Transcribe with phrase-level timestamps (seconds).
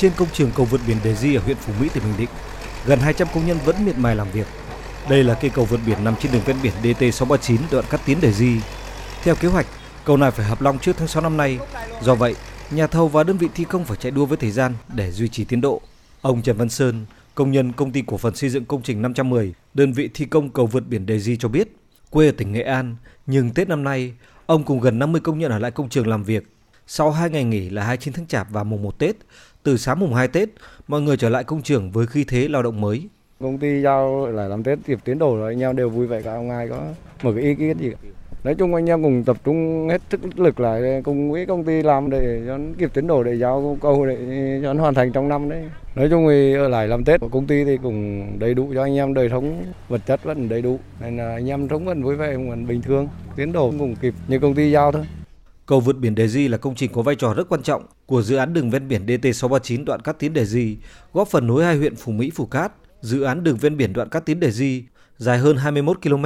[0.00, 2.28] trên công trường cầu vượt biển Đề Di ở huyện Phú Mỹ tỉnh Bình Định,
[2.86, 4.46] gần 200 công nhân vẫn miệt mài làm việc.
[5.08, 8.20] Đây là cây cầu vượt biển nằm trên đường ven biển DT639 đoạn Cát Tiến
[8.20, 8.60] Đề Di.
[9.22, 9.66] Theo kế hoạch,
[10.04, 11.58] cầu này phải hợp long trước tháng 6 năm nay.
[12.02, 12.34] Do vậy,
[12.70, 15.28] nhà thầu và đơn vị thi công phải chạy đua với thời gian để duy
[15.28, 15.80] trì tiến độ.
[16.20, 19.54] Ông Trần Văn Sơn, công nhân công ty cổ phần xây dựng công trình 510,
[19.74, 21.68] đơn vị thi công cầu vượt biển Đề Di cho biết,
[22.10, 22.96] quê ở tỉnh Nghệ An,
[23.26, 24.12] nhưng Tết năm nay,
[24.46, 26.44] ông cùng gần 50 công nhân ở lại công trường làm việc.
[26.92, 29.16] Sau hai ngày nghỉ là 29 tháng Chạp và mùng 1 Tết,
[29.62, 30.48] từ sáng mùng 2 Tết,
[30.88, 33.08] mọi người trở lại công trường với khí thế lao động mới.
[33.40, 36.22] Công ty giao lại làm Tết kịp tiến độ rồi anh em đều vui vẻ
[36.22, 36.76] cả không ai có
[37.22, 38.08] một cái ý kiến gì cả.
[38.44, 41.82] Nói chung anh em cùng tập trung hết sức lực lại cùng với công ty
[41.82, 44.16] làm để cho nó kịp tiến độ để giao cầu để
[44.62, 45.62] cho nó hoàn thành trong năm đấy.
[45.94, 48.82] Nói chung thì ở lại làm Tết của công ty thì cũng đầy đủ cho
[48.82, 50.78] anh em đời sống vật chất vẫn đầy đủ.
[51.00, 54.14] Nên là anh em sống vẫn vui vẻ vẫn bình thường, tiến độ cũng kịp
[54.28, 55.02] như công ty giao thôi.
[55.70, 58.22] Cầu vượt biển Đề Di là công trình có vai trò rất quan trọng của
[58.22, 60.76] dự án đường ven biển DT639 đoạn Cát Tiến Đề Di,
[61.12, 62.72] góp phần nối hai huyện Phú Mỹ Phú Cát.
[63.00, 64.84] Dự án đường ven biển đoạn Cát Tiến Đề Di
[65.16, 66.24] dài hơn 21 km,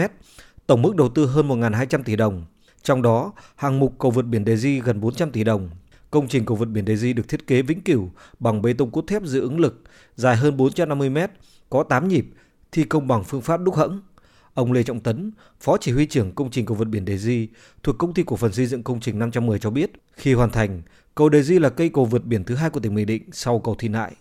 [0.66, 2.44] tổng mức đầu tư hơn 1.200 tỷ đồng.
[2.82, 5.70] Trong đó, hạng mục cầu vượt biển Đề Di gần 400 tỷ đồng.
[6.10, 8.90] Công trình cầu vượt biển Đề Di được thiết kế vĩnh cửu bằng bê tông
[8.90, 9.82] cốt thép dự ứng lực,
[10.14, 11.18] dài hơn 450 m,
[11.70, 12.26] có 8 nhịp,
[12.72, 14.00] thi công bằng phương pháp đúc hẫng.
[14.54, 17.48] Ông Lê Trọng Tấn, Phó Chỉ huy trưởng công trình cầu vượt biển Đề Di
[17.82, 20.82] thuộc công ty cổ phần xây dựng công trình 510 cho biết, khi hoàn thành,
[21.14, 23.58] cầu Đề Di là cây cầu vượt biển thứ hai của tỉnh Bình Định sau
[23.58, 24.12] cầu Thi Nại.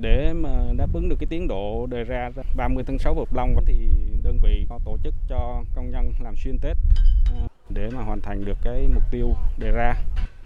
[0.00, 3.54] Để mà đáp ứng được cái tiến độ đề ra 30 tháng 6 vượt long
[3.66, 3.74] thì
[4.22, 6.76] đơn vị có tổ chức cho công nhân làm xuyên Tết
[7.24, 9.94] à, để mà hoàn thành được cái mục tiêu đề ra.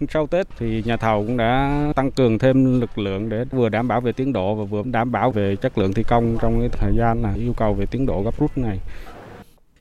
[0.09, 3.87] Sau Tết thì nhà thầu cũng đã tăng cường thêm lực lượng để vừa đảm
[3.87, 6.69] bảo về tiến độ và vừa đảm bảo về chất lượng thi công trong cái
[6.69, 8.79] thời gian là yêu cầu về tiến độ gấp rút này.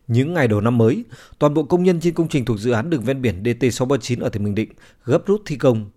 [0.08, 1.05] Những ngày đầu năm mới,
[1.39, 4.28] toàn bộ công nhân trên công trình thuộc dự án đường ven biển DT639 ở
[4.28, 4.72] tỉnh Bình Định
[5.05, 5.91] gấp rút thi công.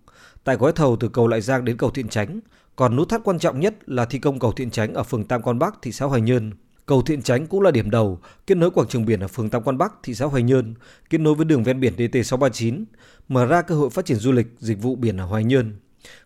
[0.44, 2.40] Tại gói thầu từ cầu Lại Giang đến cầu Thiện Chánh,
[2.76, 5.42] còn nút thắt quan trọng nhất là thi công cầu Thiện Chánh ở phường Tam
[5.42, 6.52] Quan Bắc, thị xã Hoài Nhơn.
[6.86, 9.64] Cầu Thiện Chánh cũng là điểm đầu, kết nối quảng trường biển ở phường Tam
[9.64, 10.74] Quan Bắc, thị xã Hoài Nhơn,
[11.10, 12.84] kết nối với đường ven biển DT639,
[13.28, 15.74] mở ra cơ hội phát triển du lịch, dịch vụ biển ở Hoài Nhơn.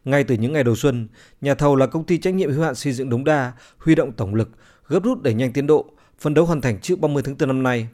[0.06, 1.08] Ngay từ những ngày đầu xuân,
[1.42, 4.12] nhà thầu là công ty trách nhiệm hữu hạn xây dựng Đống Đa, huy động
[4.12, 4.50] tổng lực,
[4.88, 5.86] gấp rút đẩy nhanh tiến độ,
[6.20, 7.88] phấn đấu hoàn thành trước 30 tháng 4 năm nay.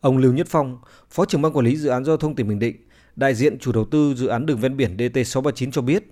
[0.00, 0.78] Ông Lưu Nhất Phong,
[1.10, 2.76] Phó trưởng ban quản lý dự án giao thông tỉnh Bình Định,
[3.16, 6.04] đại diện chủ đầu tư dự án đường ven biển DT639 cho biết,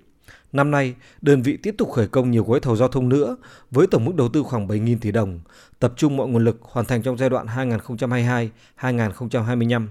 [0.51, 3.37] năm nay đơn vị tiếp tục khởi công nhiều gói thầu giao thông nữa
[3.71, 5.39] với tổng mức đầu tư khoảng 7.000 tỷ đồng,
[5.79, 7.45] tập trung mọi nguồn lực hoàn thành trong giai đoạn
[8.79, 9.87] 2022-2025.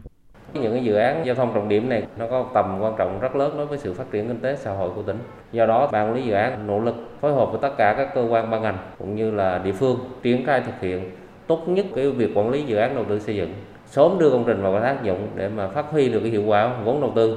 [0.55, 3.37] Những cái dự án giao thông trọng điểm này nó có tầm quan trọng rất
[3.37, 5.19] lớn đối với sự phát triển kinh tế xã hội của tỉnh.
[5.53, 8.09] Do đó, ban quản lý dự án nỗ lực phối hợp với tất cả các
[8.15, 11.11] cơ quan ban ngành cũng như là địa phương triển khai thực hiện
[11.47, 13.55] tốt nhất cái việc quản lý dự án đầu tư xây dựng,
[13.87, 16.43] sớm đưa công trình vào khai thác dụng để mà phát huy được cái hiệu
[16.47, 17.37] quả vốn đầu tư.